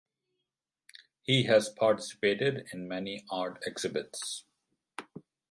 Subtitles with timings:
[1.21, 4.45] He has participated in many art exhibits.